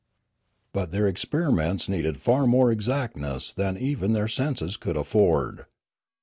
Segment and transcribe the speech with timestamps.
[0.73, 5.65] But their experiments needed far more exactness than even their senses could afford.